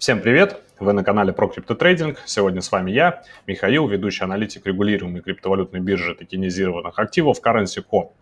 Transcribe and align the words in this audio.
Всем 0.00 0.22
привет! 0.22 0.62
Вы 0.80 0.94
на 0.94 1.04
канале 1.04 1.34
про 1.34 1.46
криптотрейдинг. 1.46 2.22
Сегодня 2.24 2.62
с 2.62 2.72
вами 2.72 2.90
я, 2.90 3.22
Михаил, 3.46 3.86
ведущий 3.86 4.24
аналитик 4.24 4.64
регулируемой 4.64 5.20
криптовалютной 5.20 5.80
биржи 5.80 6.14
токенизированных 6.14 6.98
активов 6.98 7.36
Currency.com. 7.44 8.12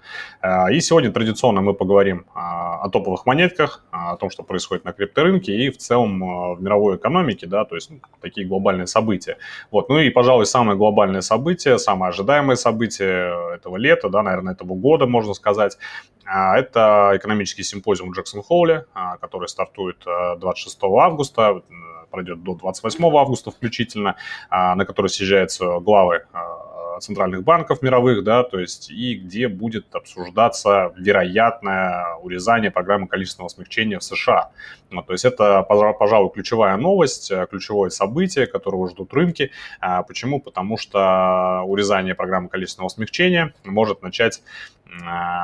Э, 0.42 0.72
и 0.72 0.80
сегодня 0.80 1.12
традиционно 1.12 1.60
мы 1.60 1.72
поговорим 1.74 2.26
а, 2.34 2.82
о 2.82 2.88
топовых 2.90 3.26
монетках, 3.26 3.84
а, 3.92 4.10
о 4.14 4.16
том, 4.16 4.30
что 4.30 4.42
происходит 4.42 4.84
на 4.84 4.92
крипторынке 4.92 5.54
и 5.54 5.70
в 5.70 5.78
целом 5.78 6.24
а, 6.24 6.54
в 6.54 6.60
мировой 6.60 6.96
экономике, 6.96 7.46
да, 7.46 7.64
то 7.64 7.76
есть 7.76 7.90
ну, 7.90 8.00
такие 8.20 8.44
глобальные 8.44 8.88
события. 8.88 9.36
Вот. 9.70 9.88
Ну 9.88 10.00
и, 10.00 10.10
пожалуй, 10.10 10.44
самое 10.44 10.76
глобальное 10.76 11.20
событие, 11.20 11.78
самое 11.78 12.10
ожидаемое 12.10 12.56
событие 12.56 13.54
этого 13.54 13.76
лета, 13.76 14.08
да, 14.08 14.24
наверное, 14.24 14.54
этого 14.54 14.74
года, 14.74 15.06
можно 15.06 15.32
сказать, 15.32 15.78
это 16.26 17.12
экономический 17.14 17.62
симпозиум 17.62 18.10
в 18.10 18.16
Джексон-Холле, 18.16 18.84
который 19.20 19.48
стартует 19.48 20.04
26 20.04 20.78
августа 20.82 21.62
пройдет 22.10 22.42
до 22.42 22.54
28 22.54 23.04
августа 23.16 23.50
включительно, 23.50 24.16
а, 24.50 24.74
на 24.74 24.84
который 24.84 25.08
съезжаются 25.08 25.78
главы 25.80 26.26
а, 26.32 26.67
центральных 27.00 27.42
банков 27.44 27.82
мировых, 27.82 28.24
да, 28.24 28.42
то 28.42 28.58
есть 28.58 28.90
и 28.90 29.14
где 29.14 29.48
будет 29.48 29.94
обсуждаться 29.94 30.92
вероятное 30.96 32.16
урезание 32.16 32.70
программы 32.70 33.06
количественного 33.08 33.48
смягчения 33.48 33.98
в 33.98 34.04
США. 34.04 34.50
Ну, 34.90 35.02
то 35.02 35.12
есть 35.12 35.24
это, 35.24 35.62
пожалуй, 35.62 36.30
ключевая 36.30 36.76
новость, 36.76 37.30
э, 37.30 37.46
ключевое 37.50 37.90
событие, 37.90 38.46
которого 38.46 38.88
ждут 38.88 39.12
рынки. 39.12 39.50
А, 39.80 40.02
почему? 40.02 40.40
Потому 40.40 40.78
что 40.78 41.62
урезание 41.66 42.14
программы 42.14 42.48
количественного 42.48 42.88
смягчения 42.88 43.54
может 43.64 44.02
начать 44.02 44.42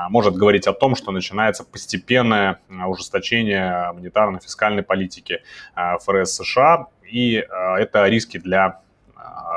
может 0.08 0.34
говорить 0.36 0.66
о 0.66 0.72
том, 0.72 0.94
что 0.94 1.12
начинается 1.12 1.64
постепенное 1.64 2.60
ужесточение 2.86 3.92
монетарно-фискальной 3.92 4.82
политики 4.82 5.42
ФРС 5.74 6.36
США, 6.36 6.86
и 7.06 7.46
это 7.78 8.08
риски 8.08 8.38
для 8.38 8.80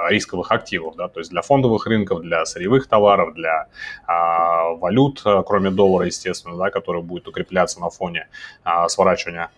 рисковых 0.09 0.51
активов, 0.51 0.95
да, 0.95 1.07
то 1.07 1.19
есть 1.19 1.31
для 1.31 1.41
фондовых 1.41 1.85
рынков, 1.85 2.21
для 2.21 2.45
сырьевых 2.45 2.87
товаров, 2.87 3.33
для 3.33 3.67
а, 4.05 4.71
валют, 4.71 5.23
кроме 5.45 5.69
доллара, 5.69 6.05
естественно, 6.05 6.57
да, 6.57 6.69
который 6.69 7.01
будет 7.01 7.27
укрепляться 7.27 7.79
на 7.79 7.89
фоне 7.89 8.27
а, 8.63 8.87
сворачивания 8.89 9.49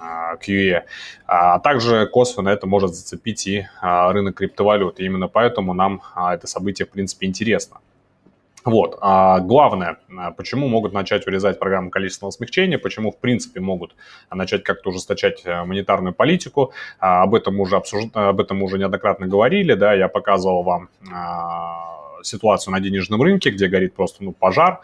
QE. 0.00 0.82
А 1.26 1.58
также 1.58 2.06
косвенно 2.06 2.50
это 2.50 2.68
может 2.68 2.94
зацепить 2.94 3.48
и 3.48 3.66
рынок 3.82 4.36
криптовалют. 4.36 5.00
И 5.00 5.04
именно 5.04 5.26
поэтому 5.26 5.74
нам 5.74 6.02
это 6.14 6.46
событие, 6.46 6.86
в 6.86 6.90
принципе, 6.90 7.26
интересно. 7.26 7.78
Вот. 8.64 8.98
А 9.00 9.40
главное, 9.40 9.98
а, 10.16 10.32
почему 10.32 10.68
могут 10.68 10.92
начать 10.92 11.26
урезать 11.26 11.58
программу 11.58 11.90
количественного 11.90 12.32
смягчения, 12.32 12.78
почему, 12.78 13.10
в 13.10 13.18
принципе, 13.18 13.60
могут 13.60 13.94
начать 14.30 14.64
как-то 14.64 14.90
ужесточать 14.90 15.42
э, 15.44 15.64
монетарную 15.64 16.14
политику. 16.14 16.72
А, 16.98 17.22
об 17.22 17.34
этом 17.34 17.60
уже, 17.60 17.76
обсуж... 17.76 18.04
об 18.12 18.40
этом 18.40 18.62
уже 18.62 18.78
неоднократно 18.78 19.26
говорили, 19.26 19.74
да, 19.74 19.94
я 19.94 20.08
показывал 20.08 20.62
вам 20.62 20.88
а, 21.12 22.22
ситуацию 22.22 22.72
на 22.72 22.80
денежном 22.80 23.22
рынке, 23.22 23.50
где 23.50 23.68
горит 23.68 23.94
просто 23.94 24.24
ну, 24.24 24.32
пожар. 24.32 24.80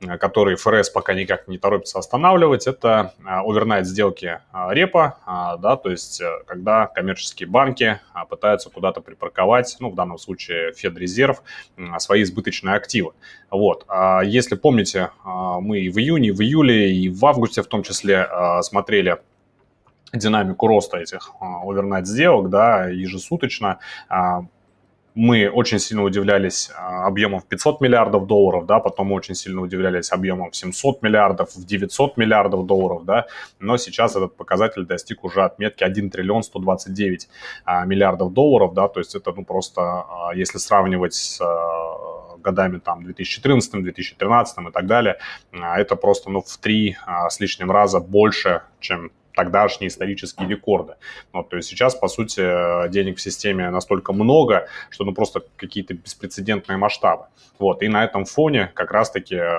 Э, 0.00 0.18
который 0.18 0.56
ФРС 0.56 0.90
пока 0.90 1.14
никак 1.14 1.48
не 1.48 1.56
торопится 1.58 1.98
останавливать, 1.98 2.66
это 2.66 3.14
э, 3.18 3.22
овернайт 3.24 3.86
сделки 3.86 4.40
э, 4.52 4.66
репа, 4.70 5.18
да, 5.26 5.76
то 5.76 5.90
есть 5.90 6.22
когда 6.46 6.86
коммерческие 6.86 7.48
банки 7.48 7.98
пытаются 8.28 8.68
куда-то 8.68 9.00
припарковать, 9.00 9.76
ну, 9.80 9.90
в 9.90 9.94
данном 9.94 10.18
случае 10.18 10.72
Федрезерв, 10.72 11.42
свои 11.98 12.22
избыточные 12.22 12.74
активы. 12.74 13.12
Вот. 13.50 13.84
А 13.88 14.20
если 14.22 14.54
помните, 14.54 15.10
мы 15.24 15.80
и 15.80 15.88
в 15.88 15.98
июне, 15.98 16.28
и 16.28 16.32
в 16.32 16.40
июле, 16.40 16.92
и 16.92 17.08
в 17.08 17.24
августе 17.24 17.62
в 17.62 17.66
том 17.66 17.82
числе 17.82 18.28
смотрели 18.62 19.18
динамику 20.12 20.66
роста 20.66 20.98
этих 20.98 21.32
овернайт 21.40 22.06
сделок, 22.06 22.50
да, 22.50 22.86
ежесуточно 22.86 23.78
мы 25.16 25.48
очень 25.48 25.78
сильно 25.78 26.04
удивлялись 26.04 26.70
а, 26.76 27.06
объемом 27.06 27.40
в 27.40 27.46
500 27.46 27.80
миллиардов 27.80 28.26
долларов, 28.26 28.66
да, 28.66 28.80
потом 28.80 29.06
мы 29.08 29.14
очень 29.14 29.34
сильно 29.34 29.62
удивлялись 29.62 30.12
объемом 30.12 30.50
в 30.50 30.56
700 30.56 31.02
миллиардов, 31.02 31.56
в 31.56 31.64
900 31.64 32.18
миллиардов 32.18 32.66
долларов, 32.66 33.06
да, 33.06 33.26
но 33.58 33.78
сейчас 33.78 34.14
этот 34.14 34.36
показатель 34.36 34.84
достиг 34.84 35.24
уже 35.24 35.42
отметки 35.42 35.84
1 35.84 36.10
триллион 36.10 36.42
129 36.42 37.28
а, 37.64 37.86
миллиардов 37.86 38.34
долларов, 38.34 38.74
да, 38.74 38.88
то 38.88 39.00
есть 39.00 39.14
это, 39.14 39.32
ну, 39.32 39.42
просто, 39.42 39.80
а, 39.80 40.32
если 40.34 40.58
сравнивать 40.58 41.14
с 41.14 41.40
годами 42.42 42.78
там 42.78 43.02
2014, 43.02 43.82
2013 43.82 44.58
и 44.68 44.70
так 44.70 44.86
далее, 44.86 45.16
это 45.52 45.96
просто, 45.96 46.30
ну, 46.30 46.42
в 46.42 46.58
три 46.58 46.96
с 47.28 47.40
лишним 47.40 47.70
раза 47.70 48.00
больше, 48.00 48.62
чем 48.80 49.10
тогдашние 49.36 49.88
исторические 49.88 50.48
рекорды. 50.48 50.94
Вот, 51.32 51.50
то 51.50 51.56
есть 51.56 51.68
сейчас, 51.68 51.94
по 51.94 52.08
сути, 52.08 52.88
денег 52.88 53.18
в 53.18 53.20
системе 53.20 53.70
настолько 53.70 54.12
много, 54.12 54.68
что 54.90 55.04
ну 55.04 55.12
просто 55.12 55.42
какие-то 55.56 55.94
беспрецедентные 55.94 56.78
масштабы. 56.78 57.26
Вот, 57.58 57.82
и 57.82 57.88
на 57.88 58.04
этом 58.04 58.24
фоне 58.24 58.72
как 58.74 58.90
раз-таки 58.90 59.36
э, 59.36 59.58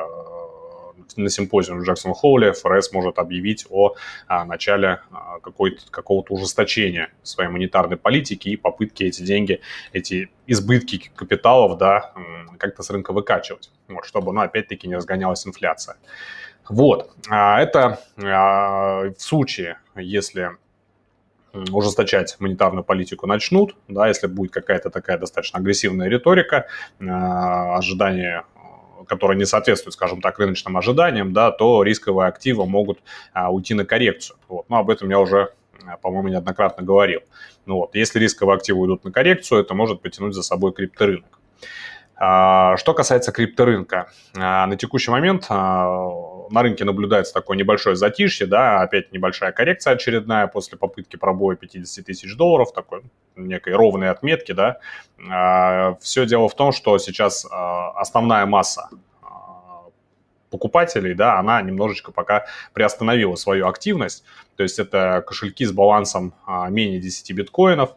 на 1.16 1.30
симпозиуме 1.30 1.82
в 1.82 1.84
Джексон 1.84 2.14
Холле 2.14 2.54
ФРС 2.54 2.92
может 2.92 3.20
объявить 3.20 3.66
о 3.70 3.96
а, 4.28 4.46
начале 4.46 5.00
а, 5.12 5.40
какого-то 5.40 6.34
ужесточения 6.34 7.10
своей 7.24 7.50
монетарной 7.50 7.98
политики 7.98 8.50
и 8.50 8.58
попытки 8.58 9.04
эти 9.04 9.22
деньги, 9.22 9.62
эти 9.94 10.30
избытки 10.48 11.12
капиталов, 11.16 11.78
да, 11.78 12.14
как-то 12.58 12.84
с 12.84 12.90
рынка 12.90 13.14
выкачивать, 13.14 13.70
вот, 13.88 14.06
чтобы, 14.06 14.34
ну, 14.34 14.42
опять-таки, 14.42 14.88
не 14.88 14.96
разгонялась 14.96 15.46
инфляция. 15.46 15.98
Вот, 16.70 17.12
а, 17.30 17.62
это 17.62 18.00
а, 18.22 19.10
в 19.10 19.22
случае, 19.22 19.78
если 19.96 20.52
ужесточать 21.72 22.36
монетарную 22.40 22.84
политику 22.84 23.26
начнут, 23.26 23.76
да, 23.88 24.08
если 24.08 24.28
будет 24.28 24.52
какая-то 24.52 24.90
такая 24.90 25.18
достаточно 25.18 25.60
агрессивная 25.60 26.08
риторика, 26.08 26.68
а, 27.00 27.78
ожидания 27.78 28.46
которые 29.08 29.38
не 29.38 29.46
соответствуют, 29.46 29.94
скажем 29.94 30.22
так, 30.22 30.38
рыночным 30.38 30.76
ожиданиям, 30.76 31.32
да, 31.32 31.52
то 31.52 31.82
рисковые 31.82 32.28
активы 32.28 32.66
могут 32.66 33.00
а, 33.32 33.52
уйти 33.52 33.74
на 33.74 33.86
коррекцию. 33.86 34.38
Вот. 34.50 34.70
Но 34.70 34.78
об 34.80 34.90
этом 34.90 35.10
я 35.10 35.20
уже, 35.20 35.54
по-моему, 36.02 36.28
неоднократно 36.28 36.84
говорил. 36.84 37.22
Ну, 37.66 37.76
вот. 37.76 37.96
Если 37.96 38.20
рисковые 38.20 38.58
активы 38.58 38.86
идут 38.86 39.06
на 39.06 39.12
коррекцию, 39.12 39.62
это 39.62 39.74
может 39.74 40.02
потянуть 40.02 40.34
за 40.34 40.44
собой 40.44 40.74
крипторынок. 40.74 41.40
А, 42.16 42.76
что 42.78 42.94
касается 42.94 43.32
крипторынка, 43.32 44.12
а, 44.36 44.66
на 44.66 44.76
текущий 44.76 45.12
момент 45.12 45.48
на 46.50 46.62
рынке 46.62 46.86
наблюдается 46.86 47.34
такое 47.34 47.58
небольшое 47.58 47.96
затишье, 47.96 48.48
да, 48.48 48.82
опять 48.82 49.12
небольшая 49.12 49.52
коррекция 49.52 49.94
очередная 49.94 50.48
после 50.48 50.78
попытки 50.78 51.16
пробоя 51.16 51.56
50 51.56 52.06
тысяч 52.06 52.36
долларов, 52.36 52.74
такой 52.74 53.04
некой 53.36 53.74
ровной 53.74 54.10
отметки, 54.10 54.52
да. 54.52 54.80
А, 55.30 55.96
Все 56.02 56.26
дело 56.26 56.50
в 56.50 56.56
том, 56.56 56.72
что 56.72 56.98
сейчас 56.98 57.46
а, 57.50 57.92
основная 57.92 58.46
масса 58.46 58.90
а, 59.22 59.86
покупателей, 60.50 61.14
да, 61.14 61.40
она 61.40 61.62
немножечко 61.62 62.12
пока 62.12 62.46
приостановила 62.74 63.36
свою 63.36 63.68
активность. 63.68 64.24
То 64.56 64.64
есть 64.64 64.80
это 64.80 65.24
кошельки 65.26 65.66
с 65.66 65.72
балансом 65.72 66.34
менее 66.70 67.00
10 67.00 67.32
биткоинов, 67.34 67.96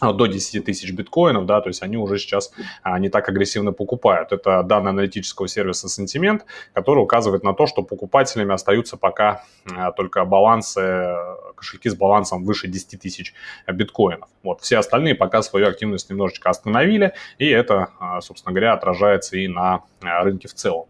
до 0.00 0.26
10 0.26 0.64
тысяч 0.64 0.92
биткоинов, 0.92 1.46
да, 1.46 1.60
то 1.60 1.68
есть 1.68 1.82
они 1.82 1.96
уже 1.96 2.18
сейчас 2.18 2.52
а, 2.82 2.98
не 2.98 3.08
так 3.08 3.28
агрессивно 3.28 3.72
покупают. 3.72 4.32
Это 4.32 4.62
данные 4.62 4.90
аналитического 4.90 5.48
сервиса 5.48 5.86
Sentiment, 5.86 6.42
который 6.72 7.00
указывает 7.00 7.42
на 7.42 7.54
то, 7.54 7.66
что 7.66 7.82
покупателями 7.82 8.52
остаются 8.52 8.96
пока 8.96 9.44
а, 9.76 9.92
только 9.92 10.24
балансы, 10.24 11.14
кошельки 11.54 11.88
с 11.88 11.94
балансом 11.94 12.44
выше 12.44 12.68
10 12.68 13.00
тысяч 13.00 13.34
биткоинов. 13.66 14.28
Вот, 14.42 14.60
все 14.60 14.78
остальные 14.78 15.14
пока 15.14 15.42
свою 15.42 15.68
активность 15.68 16.10
немножечко 16.10 16.50
остановили, 16.50 17.14
и 17.38 17.48
это, 17.48 17.88
а, 17.98 18.20
собственно 18.20 18.52
говоря, 18.52 18.72
отражается 18.72 19.36
и 19.36 19.48
на 19.48 19.82
а, 20.00 20.22
рынке 20.22 20.48
в 20.48 20.54
целом. 20.54 20.86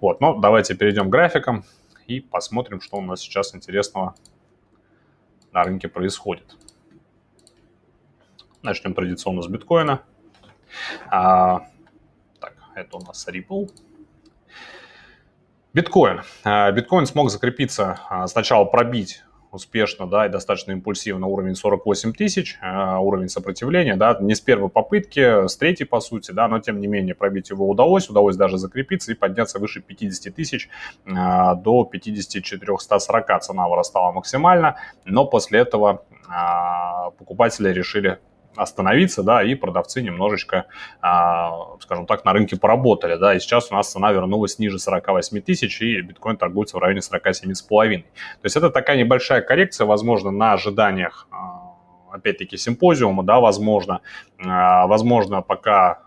Вот, 0.00 0.20
но 0.20 0.38
давайте 0.38 0.74
перейдем 0.74 1.08
к 1.08 1.12
графикам 1.12 1.64
и 2.06 2.20
посмотрим, 2.20 2.80
что 2.80 2.96
у 2.98 3.00
нас 3.00 3.20
сейчас 3.20 3.54
интересного 3.54 4.14
на 5.52 5.64
рынке 5.64 5.88
происходит. 5.88 6.56
Начнем 8.62 8.94
традиционно 8.94 9.42
с 9.42 9.48
биткоина. 9.48 10.02
А, 11.10 11.66
так, 12.38 12.54
это 12.76 12.96
у 12.96 13.00
нас 13.00 13.26
Ripple. 13.26 13.68
Биткоин. 15.74 16.22
А, 16.44 16.70
биткоин 16.70 17.06
смог 17.06 17.30
закрепиться, 17.30 17.98
а, 18.08 18.28
сначала 18.28 18.64
пробить 18.64 19.24
успешно, 19.50 20.06
да, 20.06 20.26
и 20.26 20.28
достаточно 20.28 20.70
импульсивно 20.70 21.26
уровень 21.26 21.56
48 21.56 22.14
тысяч, 22.14 22.56
э, 22.62 22.96
уровень 22.96 23.28
сопротивления, 23.28 23.96
да, 23.96 24.16
не 24.18 24.34
с 24.34 24.40
первой 24.40 24.70
попытки, 24.70 25.46
с 25.46 25.56
третьей, 25.58 25.84
по 25.84 26.00
сути, 26.00 26.30
да, 26.30 26.48
но 26.48 26.58
тем 26.58 26.80
не 26.80 26.86
менее 26.86 27.14
пробить 27.14 27.50
его 27.50 27.68
удалось, 27.68 28.08
удалось 28.08 28.36
даже 28.36 28.56
закрепиться 28.56 29.12
и 29.12 29.14
подняться 29.14 29.58
выше 29.58 29.82
50 29.82 30.34
тысяч 30.34 30.70
до 31.04 31.84
5440 31.84 33.42
цена 33.42 33.68
вырастала 33.68 34.12
максимально, 34.12 34.76
но 35.04 35.26
после 35.26 35.60
этого 35.60 36.02
покупатели 37.18 37.68
решили 37.68 38.18
остановиться, 38.56 39.22
да, 39.22 39.42
и 39.42 39.54
продавцы 39.54 40.02
немножечко, 40.02 40.66
а, 41.00 41.76
скажем 41.80 42.06
так, 42.06 42.24
на 42.24 42.32
рынке 42.32 42.56
поработали, 42.56 43.16
да, 43.16 43.34
и 43.34 43.40
сейчас 43.40 43.70
у 43.70 43.74
нас 43.74 43.90
цена 43.90 44.12
вернулась 44.12 44.58
ниже 44.58 44.78
48 44.78 45.40
тысяч, 45.40 45.80
и 45.80 46.00
биткоин 46.00 46.36
торгуется 46.36 46.76
в 46.76 46.80
районе 46.80 47.00
47,5. 47.00 48.02
То 48.02 48.06
есть 48.44 48.56
это 48.56 48.70
такая 48.70 48.96
небольшая 48.96 49.40
коррекция, 49.40 49.86
возможно, 49.86 50.30
на 50.30 50.52
ожиданиях 50.52 51.26
а, 51.30 51.62
опять-таки, 52.12 52.56
симпозиума, 52.56 53.22
да, 53.22 53.40
возможно. 53.40 54.00
Возможно, 54.38 55.40
пока 55.40 56.00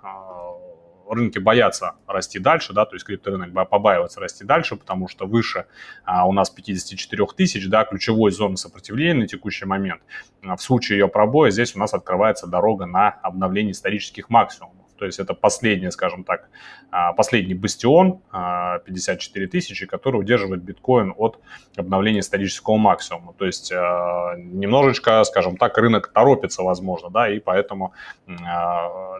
рынки 1.15 1.39
боятся 1.39 1.95
расти 2.07 2.39
дальше, 2.39 2.73
да, 2.73 2.85
то 2.85 2.95
есть 2.95 3.06
крипторынок 3.06 3.51
побаивается 3.69 4.19
расти 4.19 4.44
дальше, 4.44 4.75
потому 4.75 5.07
что 5.07 5.25
выше 5.25 5.65
а, 6.03 6.27
у 6.27 6.31
нас 6.31 6.50
54 6.50 7.25
тысяч, 7.35 7.67
да, 7.67 7.83
ключевой 7.85 8.31
зоны 8.31 8.57
сопротивления 8.57 9.21
на 9.21 9.27
текущий 9.27 9.65
момент. 9.65 10.01
В 10.41 10.57
случае 10.57 11.00
ее 11.00 11.07
пробоя 11.07 11.50
здесь 11.51 11.75
у 11.75 11.79
нас 11.79 11.94
открывается 11.94 12.47
дорога 12.47 12.85
на 12.85 13.09
обновление 13.09 13.71
исторических 13.71 14.29
максимумов. 14.29 14.85
То 14.97 15.06
есть 15.06 15.19
это 15.19 15.33
последний, 15.33 15.92
скажем 15.92 16.24
так, 16.24 16.50
а, 16.92 17.13
последний 17.13 17.53
бастион 17.53 18.21
54 18.31 19.45
а, 19.45 19.50
тысячи, 19.50 19.86
который 19.86 20.18
удерживает 20.18 20.63
биткоин 20.63 21.13
от 21.18 21.39
обновления 21.75 22.19
исторического 22.19 22.77
максимума. 22.77 23.33
То 23.33 23.45
есть 23.45 23.71
а, 23.71 24.36
немножечко, 24.38 25.24
скажем 25.24 25.57
так, 25.57 25.77
рынок 25.77 26.07
торопится, 26.13 26.63
возможно, 26.63 27.09
да, 27.09 27.30
и 27.30 27.39
поэтому 27.39 27.94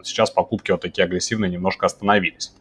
сейчас 0.02 0.30
покупки 0.30 0.70
вот 0.70 0.80
такие 0.80 1.04
агрессивные 1.04 1.50
немножко 1.50 1.86
остановились. 1.86 2.52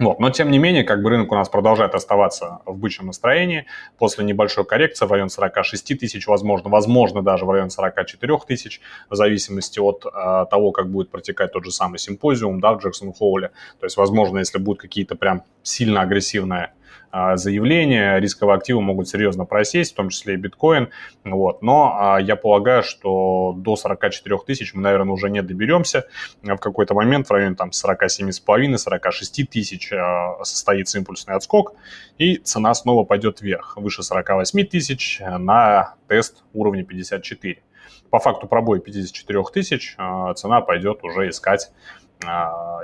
Вот. 0.00 0.18
Но, 0.18 0.30
тем 0.30 0.50
не 0.50 0.58
менее, 0.58 0.82
как 0.82 1.02
бы 1.02 1.10
рынок 1.10 1.30
у 1.30 1.34
нас 1.34 1.50
продолжает 1.50 1.94
оставаться 1.94 2.60
в 2.64 2.78
бычьем 2.78 3.06
настроении. 3.06 3.66
После 3.98 4.24
небольшой 4.24 4.64
коррекции 4.64 5.04
в 5.04 5.12
районе 5.12 5.28
46 5.28 5.98
тысяч, 5.98 6.26
возможно, 6.26 6.70
возможно, 6.70 7.22
даже 7.22 7.44
в 7.44 7.50
районе 7.50 7.68
44 7.68 8.38
тысяч, 8.48 8.80
в 9.10 9.14
зависимости 9.14 9.78
от 9.78 10.06
э, 10.06 10.46
того, 10.50 10.72
как 10.72 10.88
будет 10.88 11.10
протекать 11.10 11.52
тот 11.52 11.66
же 11.66 11.70
самый 11.70 11.98
симпозиум 11.98 12.60
да, 12.60 12.72
в 12.72 12.78
Джексон-Холле. 12.78 13.50
То 13.78 13.84
есть, 13.84 13.98
возможно, 13.98 14.38
если 14.38 14.58
будут 14.58 14.80
какие-то 14.80 15.16
прям 15.16 15.42
сильно 15.62 16.00
агрессивные 16.00 16.72
заявления, 17.12 18.18
рисковые 18.18 18.56
активы 18.56 18.80
могут 18.80 19.08
серьезно 19.08 19.44
просесть, 19.44 19.92
в 19.92 19.96
том 19.96 20.10
числе 20.10 20.34
и 20.34 20.36
биткоин. 20.36 20.90
Вот. 21.24 21.62
Но 21.62 21.96
а, 21.98 22.20
я 22.20 22.36
полагаю, 22.36 22.82
что 22.82 23.52
до 23.56 23.76
44 23.76 24.38
тысяч 24.46 24.74
мы, 24.74 24.82
наверное, 24.82 25.12
уже 25.12 25.28
не 25.30 25.42
доберемся. 25.42 26.06
В 26.42 26.56
какой-то 26.56 26.94
момент 26.94 27.28
в 27.28 27.32
районе 27.32 27.56
там 27.56 27.70
47,5-46 27.70 29.46
тысяч 29.50 29.92
а, 29.92 30.42
состоится 30.44 30.98
импульсный 30.98 31.34
отскок, 31.34 31.74
и 32.18 32.36
цена 32.36 32.74
снова 32.74 33.04
пойдет 33.04 33.40
вверх, 33.40 33.76
выше 33.76 34.02
48 34.02 34.66
тысяч 34.66 35.20
на 35.20 35.94
тест 36.08 36.44
уровня 36.52 36.84
54. 36.84 37.62
По 38.10 38.18
факту 38.18 38.48
пробоя 38.48 38.80
54 38.80 39.42
тысяч 39.52 39.96
цена 40.36 40.60
пойдет 40.60 41.04
уже 41.04 41.28
искать 41.28 41.70
а, 41.70 41.99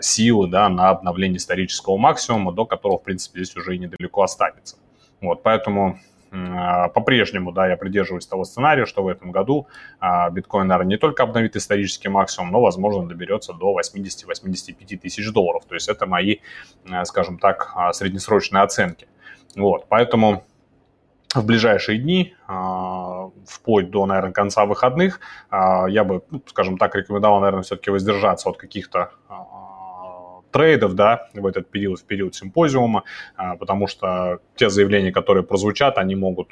силы 0.00 0.48
да, 0.48 0.68
на 0.68 0.88
обновление 0.88 1.36
исторического 1.38 1.96
максимума, 1.96 2.52
до 2.52 2.64
которого, 2.64 2.98
в 2.98 3.02
принципе, 3.02 3.44
здесь 3.44 3.56
уже 3.56 3.76
и 3.76 3.78
недалеко 3.78 4.22
останется. 4.22 4.76
Вот, 5.20 5.42
поэтому 5.42 5.98
а, 6.32 6.88
по-прежнему, 6.88 7.52
да, 7.52 7.68
я 7.68 7.76
придерживаюсь 7.76 8.26
того 8.26 8.44
сценария, 8.44 8.86
что 8.86 9.02
в 9.02 9.08
этом 9.08 9.30
году 9.30 9.66
а, 10.00 10.28
биткоин, 10.30 10.66
наверное, 10.66 10.90
не 10.90 10.98
только 10.98 11.22
обновит 11.22 11.56
исторический 11.56 12.08
максимум, 12.08 12.50
но, 12.50 12.60
возможно, 12.60 13.06
доберется 13.06 13.52
до 13.52 13.78
80-85 13.78 14.98
тысяч 14.98 15.30
долларов. 15.32 15.64
То 15.66 15.74
есть 15.74 15.88
это 15.88 16.06
мои, 16.06 16.38
скажем 17.04 17.38
так, 17.38 17.74
среднесрочные 17.92 18.62
оценки. 18.62 19.06
Вот, 19.54 19.86
поэтому 19.88 20.44
в 21.34 21.44
ближайшие 21.44 21.98
дни, 21.98 22.34
а, 22.46 23.05
вплоть 23.46 23.90
до, 23.90 24.06
наверное, 24.06 24.32
конца 24.32 24.64
выходных, 24.66 25.20
а, 25.50 25.86
я 25.88 26.04
бы, 26.04 26.22
ну, 26.30 26.42
скажем 26.46 26.78
так, 26.78 26.94
рекомендовал, 26.94 27.40
наверное, 27.40 27.62
все-таки 27.62 27.90
воздержаться 27.90 28.50
от 28.50 28.56
каких-то 28.56 29.10
а, 29.28 30.40
трейдов, 30.50 30.94
да, 30.94 31.28
в 31.34 31.46
этот 31.46 31.70
период, 31.70 32.00
в 32.00 32.04
период 32.04 32.34
симпозиума, 32.34 33.04
потому 33.58 33.86
что 33.86 34.40
те 34.54 34.70
заявления, 34.70 35.12
которые 35.12 35.42
прозвучат, 35.44 35.98
они 35.98 36.14
могут 36.14 36.48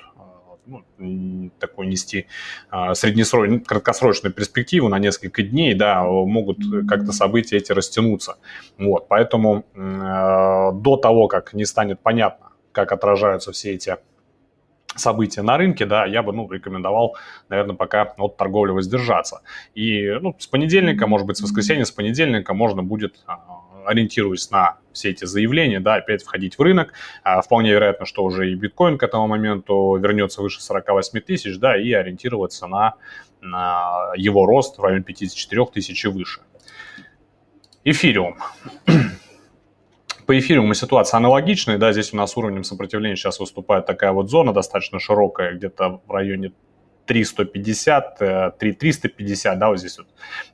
ну, 0.67 1.51
такой 1.59 1.87
нести 1.87 2.27
среднесрочную, 2.95 3.63
краткосрочную 3.63 4.33
перспективу 4.33 4.89
на 4.89 4.99
несколько 4.99 5.43
дней, 5.43 5.75
да, 5.75 6.03
могут 6.05 6.59
как-то 6.89 7.13
события 7.13 7.57
эти 7.57 7.73
растянуться. 7.73 8.37
Вот, 8.79 9.09
поэтому 9.09 9.65
до 9.75 10.97
того, 10.97 11.29
как 11.29 11.55
не 11.55 11.65
станет 11.65 12.01
понятно, 12.01 12.51
как 12.73 12.93
отражаются 12.93 13.53
все 13.53 13.73
эти 13.73 13.97
события 14.97 15.43
на 15.43 15.57
рынке, 15.57 15.87
да, 15.87 16.05
я 16.07 16.23
бы, 16.23 16.33
ну, 16.33 16.51
рекомендовал, 16.51 17.17
наверное, 17.49 17.77
пока 17.77 18.03
от 18.03 18.37
торговли 18.37 18.73
воздержаться. 18.73 19.43
И, 19.75 20.11
ну, 20.21 20.35
с 20.39 20.47
понедельника, 20.47 21.07
может 21.07 21.27
быть, 21.27 21.37
с 21.37 21.41
воскресенья, 21.41 21.85
с 21.85 21.91
понедельника 21.91 22.55
можно 22.55 22.83
будет 22.83 23.17
а, 23.27 23.39
ориентируясь 23.85 24.51
на 24.51 24.79
все 24.93 25.11
эти 25.11 25.25
заявления, 25.25 25.81
да, 25.81 25.97
опять 25.97 26.23
входить 26.23 26.59
в 26.59 26.63
рынок. 26.63 26.93
А, 27.23 27.41
вполне 27.43 27.71
вероятно, 27.73 28.07
что 28.07 28.25
уже 28.25 28.51
и 28.51 28.55
биткоин 28.55 28.99
к 28.99 29.03
этому 29.03 29.27
моменту 29.27 29.97
вернется 29.97 30.43
выше 30.43 30.63
48 30.63 31.21
тысяч, 31.21 31.59
да, 31.59 31.77
и 31.77 31.93
ориентироваться 31.93 32.67
на, 32.67 32.95
на 33.41 34.13
его 34.17 34.47
рост 34.47 34.79
в 34.79 34.83
районе 34.83 35.03
54 35.03 35.67
тысяч 35.67 36.05
и 36.05 36.09
выше. 36.09 36.41
Эфириум. 37.85 38.39
По 40.27 40.39
эфириуму 40.39 40.75
ситуация 40.75 41.19
аналогичная, 41.19 41.77
да, 41.77 41.93
здесь 41.93 42.15
у 42.15 42.17
нас 42.17 42.37
уровнем 42.37 42.65
сопротивления 42.65 43.17
сейчас 43.17 43.41
выступает 43.41 43.85
такая 43.85 44.13
вот 44.13 44.31
зона 44.31 44.53
достаточно 44.55 44.99
широкая, 44.99 45.55
где-то 45.55 46.01
в 46.07 46.11
районе 46.11 46.53
350, 47.07 48.19
3350, 48.59 49.55
э, 49.55 49.59
да, 49.59 49.69
вот 49.69 49.79
здесь 49.79 49.99
вот 49.99 50.07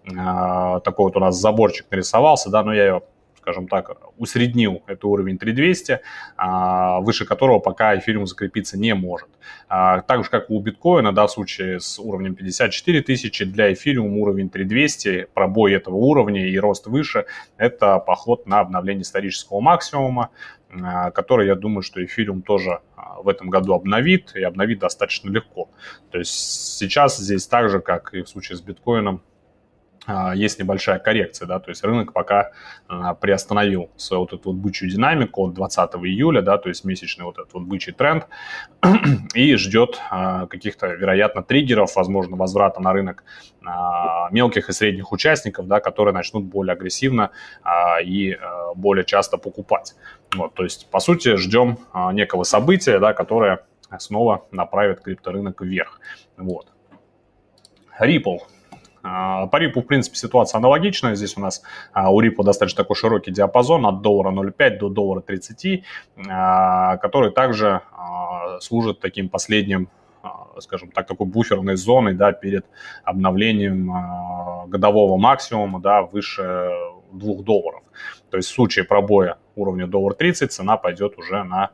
э, 0.07 0.81
такой 0.85 1.05
вот 1.05 1.17
у 1.17 1.21
нас 1.21 1.37
заборчик 1.37 1.87
нарисовался, 1.91 2.51
да, 2.51 2.65
но 2.65 2.75
я 2.75 2.85
ее 2.85 3.03
скажем 3.51 3.67
так, 3.67 3.91
усреднил 4.17 4.83
это 4.87 5.09
уровень 5.09 5.37
3200, 5.37 6.01
а, 6.37 7.01
выше 7.01 7.25
которого 7.25 7.59
пока 7.59 7.99
эфириум 7.99 8.27
закрепиться 8.27 8.79
не 8.79 8.95
может. 8.95 9.29
А, 9.69 10.03
так 10.03 10.23
же, 10.23 10.31
как 10.31 10.51
у 10.51 10.61
биткоина, 10.61 11.13
да, 11.13 11.27
в 11.27 11.33
случае 11.33 11.81
с 11.81 11.99
уровнем 11.99 12.37
54 12.37 13.03
тысячи, 13.03 13.45
для 13.45 13.73
эфириума 13.73 14.19
уровень 14.19 14.51
3200, 14.51 15.27
пробой 15.35 15.73
этого 15.73 15.97
уровня 15.97 16.49
и 16.49 16.57
рост 16.61 16.87
выше, 16.87 17.27
это 17.57 17.99
поход 17.99 18.47
на 18.47 18.61
обновление 18.61 19.03
исторического 19.03 19.61
максимума, 19.61 20.31
а, 20.71 21.11
который, 21.11 21.49
я 21.49 21.57
думаю, 21.57 21.83
что 21.83 22.05
эфириум 22.05 22.43
тоже 22.43 22.79
в 23.21 23.29
этом 23.29 23.51
году 23.51 23.75
обновит, 23.75 24.33
и 24.37 24.45
обновит 24.45 24.79
достаточно 24.79 25.29
легко. 25.29 25.69
То 26.13 26.19
есть 26.19 26.31
сейчас 26.79 27.19
здесь 27.19 27.49
так 27.49 27.69
же, 27.69 27.81
как 27.81 28.15
и 28.15 28.23
в 28.23 28.29
случае 28.29 28.59
с 28.59 28.61
биткоином, 28.61 29.23
есть 30.35 30.59
небольшая 30.59 30.99
коррекция, 30.99 31.47
да, 31.47 31.61
то 31.61 31.69
есть 31.69 31.85
рынок 31.85 32.13
пока 32.13 32.53
а, 32.89 33.15
приостановил 33.15 33.91
свою 33.97 34.23
вот 34.23 34.33
эту 34.33 34.53
вот 34.53 34.59
бычью 34.59 34.89
динамику 34.89 35.47
от 35.47 35.55
20 35.55 35.91
июля, 35.97 36.43
да, 36.43 36.59
то 36.59 36.69
есть 36.69 36.85
месячный 36.85 37.27
вот 37.27 37.39
этот 37.39 37.53
вот 37.53 37.65
бычий 37.65 37.93
тренд 37.93 38.27
и 39.35 39.55
ждет 39.57 40.01
а, 40.11 40.47
каких-то, 40.47 40.89
вероятно, 40.89 41.43
триггеров, 41.43 41.97
возможно, 41.97 42.37
возврата 42.37 42.81
на 42.81 42.93
рынок 42.93 43.25
мелких 44.31 44.71
и 44.71 44.73
средних 44.73 45.13
участников, 45.13 45.67
да, 45.67 45.81
которые 45.81 46.15
начнут 46.15 46.45
более 46.45 46.73
агрессивно 46.73 47.31
и 48.03 48.39
более 48.75 49.05
часто 49.05 49.37
покупать. 49.37 49.95
Вот, 50.35 50.55
то 50.55 50.65
есть, 50.65 50.91
по 50.91 50.99
сути, 50.99 51.37
ждем 51.37 51.79
некого 52.13 52.45
события, 52.45 52.99
да, 52.99 53.13
которое 53.13 53.67
снова 53.99 54.47
направит 54.51 55.03
крипторынок 55.03 55.61
вверх. 55.61 56.01
Вот. 56.39 56.69
Ripple 58.01 58.39
а, 58.39 58.60
по 59.03 59.57
рипу, 59.57 59.81
в 59.81 59.87
принципе, 59.87 60.17
ситуация 60.17 60.59
аналогичная. 60.59 61.15
Здесь 61.15 61.37
у 61.37 61.41
нас 61.41 61.63
а, 61.93 62.11
у 62.11 62.21
рипа 62.21 62.45
достаточно 62.45 62.83
такой 62.85 62.97
широкий 62.97 63.31
диапазон 63.31 63.87
от 63.87 64.03
доллара 64.03 64.31
0,5 64.31 64.79
до 64.79 64.89
доллара 64.89 65.21
30, 65.21 65.85
а, 66.29 66.97
который 66.99 67.31
также 67.31 67.83
служит 68.61 69.01
таким 69.01 69.29
последним 69.29 69.89
скажем 70.59 70.91
так, 70.91 71.07
такой 71.07 71.27
буферной 71.27 71.77
зоной, 71.77 72.13
да, 72.13 72.33
перед 72.33 72.67
обновлением 73.05 73.91
годового 74.69 75.17
максимума, 75.17 75.81
да, 75.81 76.03
выше 76.03 76.71
2 77.13 77.43
долларов. 77.43 77.83
То 78.31 78.37
есть 78.37 78.51
в 78.51 78.55
случае 78.55 78.85
пробоя 78.85 79.39
уровня 79.57 79.87
доллар 79.87 80.15
30 80.15 80.53
цена 80.53 80.77
пойдет 80.77 81.19
уже 81.19 81.43
на 81.43 81.71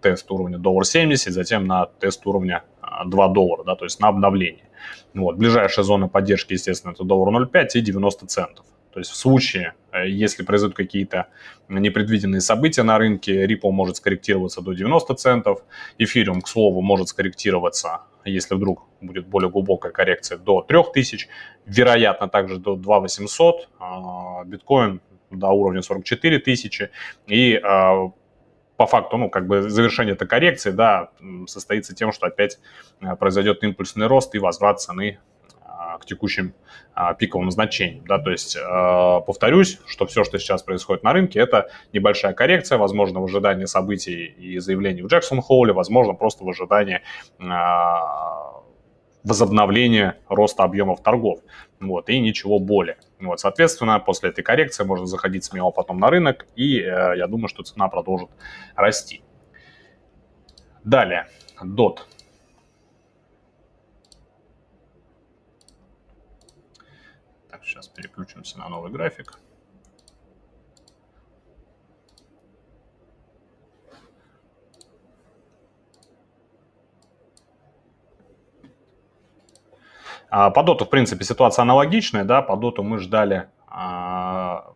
тест 0.00 0.30
уровня 0.30 0.58
доллар 0.58 0.84
70, 0.84 1.32
затем 1.32 1.66
на 1.66 1.86
тест 1.86 2.26
уровня 2.26 2.64
2 3.04 3.28
доллара, 3.28 3.64
да, 3.64 3.74
то 3.74 3.84
есть 3.84 4.00
на 4.00 4.08
обновление. 4.08 4.68
Вот. 5.14 5.36
Ближайшая 5.36 5.84
зона 5.84 6.08
поддержки, 6.08 6.52
естественно, 6.52 6.92
это 6.92 7.04
доллар 7.04 7.34
0,5 7.42 7.66
и 7.74 7.80
90 7.80 8.26
центов. 8.26 8.66
То 8.92 9.00
есть 9.00 9.10
в 9.10 9.16
случае, 9.16 9.74
э, 9.92 10.08
если 10.08 10.42
произойдут 10.42 10.76
какие-то 10.76 11.28
непредвиденные 11.68 12.40
события 12.40 12.82
на 12.82 12.98
рынке, 12.98 13.44
Ripple 13.46 13.70
может 13.70 13.96
скорректироваться 13.96 14.60
до 14.60 14.72
90 14.72 15.14
центов, 15.14 15.62
Ethereum, 15.98 16.40
к 16.40 16.48
слову, 16.48 16.80
может 16.80 17.08
скорректироваться, 17.08 18.02
если 18.24 18.54
вдруг 18.54 18.88
будет 19.00 19.26
более 19.26 19.50
глубокая 19.50 19.92
коррекция, 19.92 20.38
до 20.38 20.62
3000, 20.62 21.28
вероятно, 21.66 22.28
также 22.28 22.58
до 22.58 22.76
2800, 22.76 23.68
а, 23.78 24.44
биткоин 24.44 25.00
до 25.30 25.48
уровня 25.48 25.82
44 25.82 26.38
тысячи, 26.38 26.90
и 27.26 27.54
а, 27.56 28.10
по 28.78 28.86
факту, 28.86 29.18
ну, 29.18 29.28
как 29.28 29.46
бы 29.46 29.68
завершение 29.68 30.14
этой 30.14 30.26
коррекции, 30.26 30.70
да, 30.70 31.10
состоится 31.46 31.94
тем, 31.94 32.12
что 32.12 32.26
опять 32.26 32.58
э, 33.02 33.16
произойдет 33.16 33.62
импульсный 33.62 34.06
рост 34.06 34.34
и 34.34 34.38
возврат 34.38 34.80
цены 34.80 35.18
к 36.00 36.06
текущим 36.06 36.54
пиковым 37.18 37.50
значениям. 37.50 38.04
Да? 38.06 38.18
То 38.18 38.30
есть, 38.30 38.58
повторюсь, 39.26 39.80
что 39.86 40.06
все, 40.06 40.24
что 40.24 40.38
сейчас 40.38 40.62
происходит 40.62 41.02
на 41.02 41.12
рынке, 41.12 41.38
это 41.40 41.70
небольшая 41.92 42.34
коррекция, 42.34 42.78
возможно, 42.78 43.20
в 43.20 43.24
ожидании 43.24 43.64
событий 43.64 44.26
и 44.26 44.58
заявлений 44.58 45.02
в 45.02 45.06
Джексон-Холле, 45.06 45.72
возможно, 45.72 46.14
просто 46.14 46.44
в 46.44 46.48
ожидании 46.48 47.00
возобновления 49.24 50.18
роста 50.28 50.64
объемов 50.64 51.02
торгов. 51.02 51.40
Вот, 51.80 52.08
и 52.08 52.18
ничего 52.18 52.58
более. 52.58 52.98
Вот, 53.20 53.40
соответственно, 53.40 53.98
после 53.98 54.30
этой 54.30 54.42
коррекции 54.42 54.84
можно 54.84 55.06
заходить 55.06 55.44
смело 55.44 55.70
потом 55.70 55.98
на 55.98 56.08
рынок, 56.08 56.46
и 56.54 56.78
э, 56.80 57.16
я 57.16 57.26
думаю, 57.26 57.48
что 57.48 57.64
цена 57.64 57.88
продолжит 57.88 58.30
расти. 58.76 59.22
Далее, 60.84 61.28
DOT. 61.60 61.98
Так, 67.50 67.64
сейчас 67.64 67.88
переключимся 67.88 68.58
на 68.58 68.68
новый 68.68 68.92
график. 68.92 69.38
А, 80.30 80.50
по 80.50 80.62
доту, 80.62 80.84
в 80.84 80.90
принципе, 80.90 81.24
ситуация 81.24 81.62
аналогичная, 81.62 82.24
да, 82.24 82.42
по 82.42 82.56
доту 82.56 82.82
мы 82.82 82.98
ждали 82.98 83.48
а, 83.66 84.72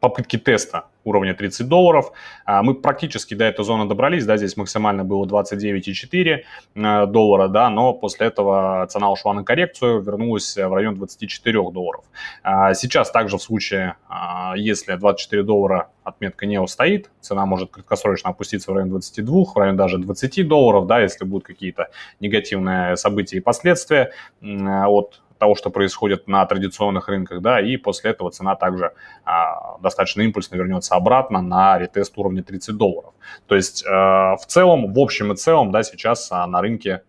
попытки 0.00 0.38
теста 0.38 0.86
уровня 1.06 1.34
30 1.34 1.68
долларов. 1.68 2.12
А, 2.44 2.62
мы 2.62 2.74
практически 2.74 3.34
до 3.34 3.44
этой 3.44 3.64
зоны 3.64 3.88
добрались, 3.88 4.26
да, 4.26 4.36
здесь 4.36 4.56
максимально 4.56 5.04
было 5.04 5.24
29,4 5.24 6.42
э, 6.74 7.06
доллара, 7.06 7.48
да, 7.48 7.70
но 7.70 7.94
после 7.94 8.26
этого 8.26 8.86
цена 8.90 9.10
ушла 9.10 9.32
на 9.32 9.44
коррекцию, 9.44 10.02
вернулась 10.02 10.56
в 10.56 10.74
район 10.74 10.96
24 10.96 11.70
долларов. 11.70 12.04
А, 12.42 12.74
сейчас 12.74 13.10
также 13.10 13.38
в 13.38 13.42
случае, 13.42 13.96
а, 14.08 14.54
если 14.56 14.96
24 14.96 15.42
доллара 15.42 15.88
отметка 16.02 16.46
не 16.46 16.60
устоит, 16.60 17.10
цена 17.20 17.46
может 17.46 17.70
краткосрочно 17.70 18.30
опуститься 18.30 18.72
в 18.72 18.74
район 18.74 18.90
22, 18.90 19.44
в 19.44 19.56
район 19.56 19.76
даже 19.76 19.98
20 19.98 20.42
долларов, 20.46 20.86
да, 20.86 21.00
если 21.00 21.24
будут 21.24 21.46
какие-то 21.46 21.88
негативные 22.20 22.96
события 22.96 23.36
и 23.36 23.40
последствия 23.40 24.12
от 24.42 25.20
того, 25.38 25.54
что 25.54 25.70
происходит 25.70 26.28
на 26.28 26.44
традиционных 26.46 27.08
рынках, 27.08 27.40
да, 27.40 27.60
и 27.60 27.76
после 27.76 28.10
этого 28.10 28.30
цена 28.30 28.56
также 28.56 28.92
а, 29.24 29.78
достаточно 29.78 30.22
импульсно 30.22 30.56
вернется 30.56 30.94
обратно 30.94 31.42
на 31.42 31.78
ретест 31.78 32.16
уровня 32.16 32.42
30 32.42 32.76
долларов. 32.76 33.14
То 33.46 33.54
есть 33.54 33.84
а, 33.86 34.36
в 34.36 34.46
целом, 34.46 34.92
в 34.92 34.98
общем 34.98 35.32
и 35.32 35.36
целом, 35.36 35.72
да, 35.72 35.82
сейчас 35.82 36.28
а, 36.30 36.46
на 36.46 36.60
рынке 36.60 37.02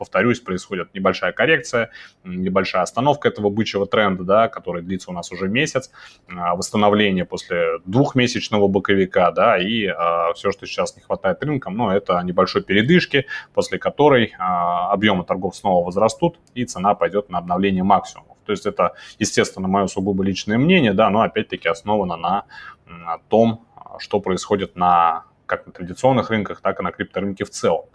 повторюсь, 0.00 0.40
происходит 0.40 0.94
небольшая 0.94 1.32
коррекция, 1.32 1.90
небольшая 2.24 2.84
остановка 2.84 3.28
этого 3.28 3.50
бычьего 3.50 3.86
тренда, 3.86 4.24
да, 4.24 4.48
который 4.48 4.80
длится 4.80 5.10
у 5.10 5.12
нас 5.12 5.30
уже 5.30 5.46
месяц, 5.46 5.90
восстановление 6.26 7.26
после 7.26 7.80
двухмесячного 7.84 8.66
боковика, 8.66 9.30
да, 9.30 9.58
и 9.58 9.84
а, 9.84 10.32
все, 10.32 10.52
что 10.52 10.64
сейчас 10.64 10.96
не 10.96 11.02
хватает 11.02 11.44
рынкам, 11.44 11.76
ну, 11.76 11.90
это 11.90 12.18
небольшой 12.22 12.62
передышки, 12.62 13.26
после 13.52 13.78
которой 13.78 14.32
а, 14.38 14.90
объемы 14.90 15.22
торгов 15.22 15.54
снова 15.54 15.84
возрастут, 15.84 16.38
и 16.54 16.64
цена 16.64 16.94
пойдет 16.94 17.28
на 17.28 17.36
обновление 17.36 17.82
максимумов. 17.82 18.38
То 18.46 18.52
есть 18.52 18.64
это, 18.64 18.94
естественно, 19.18 19.68
мое 19.68 19.86
сугубо 19.86 20.24
личное 20.24 20.56
мнение, 20.56 20.94
да, 20.94 21.10
но 21.10 21.20
опять-таки 21.20 21.68
основано 21.68 22.16
на, 22.16 22.44
на 22.86 23.18
том, 23.28 23.66
что 23.98 24.18
происходит 24.20 24.76
на 24.76 25.24
как 25.50 25.66
на 25.66 25.72
традиционных 25.72 26.30
рынках, 26.30 26.60
так 26.60 26.78
и 26.78 26.82
на 26.82 26.92
крипторынке 26.92 27.44
в 27.44 27.50
целом. 27.50 27.86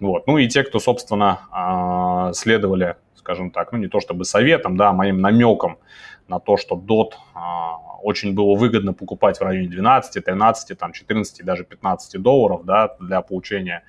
Вот. 0.00 0.26
Ну 0.26 0.38
и 0.38 0.48
те, 0.48 0.64
кто, 0.64 0.80
собственно, 0.80 1.38
а, 1.52 2.32
следовали, 2.32 2.96
скажем 3.14 3.50
так, 3.50 3.70
ну 3.72 3.78
не 3.78 3.86
то 3.86 4.00
чтобы 4.00 4.24
советом, 4.24 4.76
да, 4.76 4.88
а 4.88 4.92
моим 4.92 5.20
намеком 5.20 5.78
на 6.26 6.40
то, 6.40 6.56
что 6.56 6.74
DOT 6.74 7.12
а, 7.34 7.76
очень 8.02 8.34
было 8.34 8.56
выгодно 8.56 8.92
покупать 8.92 9.38
в 9.38 9.42
районе 9.42 9.68
12, 9.68 10.24
13, 10.24 10.76
там 10.76 10.92
14, 10.92 11.44
даже 11.44 11.64
15 11.64 12.20
долларов, 12.20 12.64
да, 12.64 12.96
для 13.00 13.20
получения 13.22 13.84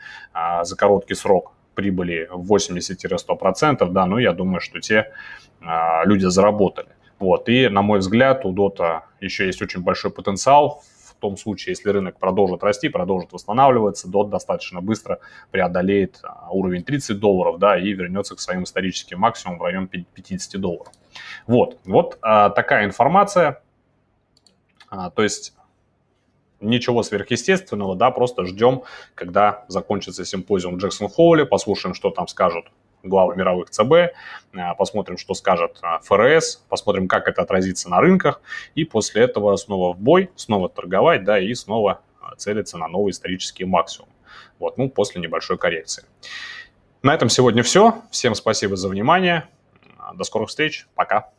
за 0.64 0.76
короткий 0.78 1.16
срок 1.16 1.52
прибыли 1.74 2.30
80-100%, 2.32 3.92
да, 3.92 4.06
ну 4.06 4.20
я 4.20 4.32
думаю, 4.32 4.62
что 4.62 4.80
те 4.80 5.12
люди 6.06 6.26
заработали. 6.26 6.88
Вот, 7.20 7.50
и, 7.50 7.68
на 7.70 7.82
мой 7.82 8.00
взгляд, 8.00 8.46
у 8.46 8.54
DOT 8.54 9.02
еще 9.20 9.48
есть 9.48 9.62
очень 9.62 9.82
большой 9.82 10.12
потенциал 10.12 10.84
в 11.18 11.22
том 11.22 11.38
случае, 11.38 11.72
если 11.72 11.90
рынок 11.90 12.20
продолжит 12.20 12.64
расти, 12.64 12.90
продолжит 12.90 13.32
восстанавливаться, 13.32 14.08
DOT 14.08 14.30
достаточно 14.30 14.82
быстро 14.82 15.20
преодолеет 15.52 16.20
а, 16.24 16.50
уровень 16.52 16.84
30 16.84 17.20
долларов, 17.20 17.60
да, 17.60 17.78
и 17.78 17.94
вернется 17.94 18.36
к 18.36 18.40
своим 18.40 18.64
историческим 18.64 19.20
максимумам 19.20 19.60
в 19.60 19.64
район 19.64 19.88
50 19.88 20.60
долларов. 20.60 20.94
Вот, 21.48 21.80
вот 21.86 22.18
а, 22.22 22.50
такая 22.50 22.86
информация. 22.86 23.62
А, 24.90 25.10
то 25.10 25.24
есть 25.24 25.54
ничего 26.60 27.04
сверхъестественного, 27.04 27.96
да, 27.96 28.12
просто 28.12 28.46
ждем, 28.46 28.84
когда 29.14 29.66
закончится 29.68 30.26
симпозиум 30.26 30.76
в 30.76 30.78
Джексон-Холле, 30.80 31.46
послушаем, 31.46 31.94
что 31.94 32.12
там 32.12 32.28
скажут 32.28 32.66
главы 33.10 33.36
мировых 33.36 33.70
ЦБ, 33.70 33.92
э, 33.92 34.12
посмотрим, 34.78 35.18
что 35.18 35.34
скажет 35.34 35.80
э, 35.82 36.00
ФРС, 36.04 36.64
посмотрим, 36.70 37.08
как 37.08 37.28
это 37.28 37.42
отразится 37.42 37.90
на 37.90 38.00
рынках, 38.00 38.42
и 38.76 38.84
после 38.84 39.24
этого 39.24 39.56
снова 39.56 39.94
в 39.94 40.00
бой, 40.00 40.30
снова 40.36 40.70
торговать, 40.70 41.24
да, 41.24 41.40
и 41.40 41.54
снова 41.54 42.02
э, 42.22 42.36
целиться 42.38 42.78
на 42.78 42.88
новый 42.88 43.12
исторический 43.12 43.66
максимум. 43.66 44.10
Вот, 44.60 44.78
ну, 44.78 44.90
после 44.90 45.22
небольшой 45.22 45.58
коррекции. 45.58 46.06
На 47.02 47.14
этом 47.14 47.30
сегодня 47.30 47.62
все. 47.64 48.02
Всем 48.10 48.36
спасибо 48.36 48.76
за 48.76 48.90
внимание. 48.90 49.48
До 50.16 50.24
скорых 50.24 50.50
встреч. 50.50 50.88
Пока. 50.96 51.35